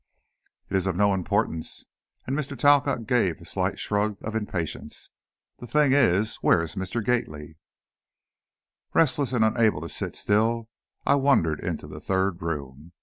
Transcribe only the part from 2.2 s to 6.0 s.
and Mr. Talcott gave a slight shrug of impatience; "the thing